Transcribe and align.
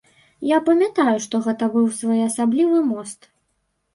Я 0.51 0.57
памятаю, 0.69 1.13
што 1.25 1.41
гэта 1.47 1.69
быў 1.75 1.85
своеасаблівы 1.99 2.79
мост. 2.91 3.29